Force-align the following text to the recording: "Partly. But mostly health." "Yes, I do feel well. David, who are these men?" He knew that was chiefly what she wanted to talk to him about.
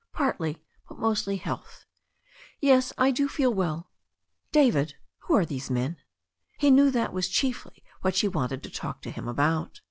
"Partly. 0.13 0.57
But 0.89 0.97
mostly 0.97 1.35
health." 1.37 1.85
"Yes, 2.59 2.91
I 2.97 3.11
do 3.11 3.27
feel 3.27 3.53
well. 3.53 3.91
David, 4.51 4.95
who 5.19 5.35
are 5.35 5.45
these 5.45 5.69
men?" 5.69 5.97
He 6.57 6.71
knew 6.71 6.89
that 6.89 7.13
was 7.13 7.27
chiefly 7.29 7.83
what 8.01 8.15
she 8.15 8.27
wanted 8.27 8.63
to 8.63 8.71
talk 8.71 9.03
to 9.03 9.11
him 9.11 9.27
about. 9.27 9.79